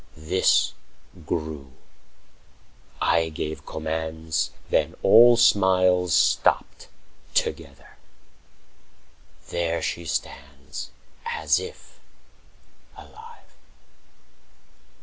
[0.17, 0.73] This
[1.27, 1.73] grew;
[2.99, 6.87] I gave commands;45 Then all smiles stopped
[7.35, 7.97] together.
[9.51, 10.89] There she stands
[11.23, 11.99] As if
[12.97, 13.53] alive.